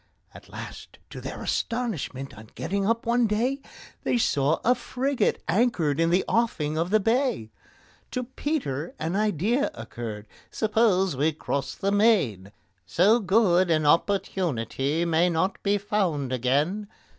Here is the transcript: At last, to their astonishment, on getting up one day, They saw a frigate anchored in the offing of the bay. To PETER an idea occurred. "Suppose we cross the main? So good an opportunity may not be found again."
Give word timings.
At 0.33 0.49
last, 0.49 0.97
to 1.11 1.21
their 1.21 1.43
astonishment, 1.43 2.35
on 2.35 2.49
getting 2.55 2.89
up 2.89 3.05
one 3.05 3.27
day, 3.27 3.61
They 4.01 4.17
saw 4.17 4.59
a 4.65 4.73
frigate 4.73 5.43
anchored 5.47 5.99
in 5.99 6.09
the 6.09 6.25
offing 6.27 6.75
of 6.75 6.89
the 6.89 6.99
bay. 6.99 7.51
To 8.09 8.23
PETER 8.23 8.95
an 8.97 9.15
idea 9.15 9.69
occurred. 9.75 10.25
"Suppose 10.49 11.15
we 11.15 11.31
cross 11.33 11.75
the 11.75 11.91
main? 11.91 12.51
So 12.87 13.19
good 13.19 13.69
an 13.69 13.85
opportunity 13.85 15.05
may 15.05 15.29
not 15.29 15.61
be 15.61 15.77
found 15.77 16.33
again." 16.33 16.87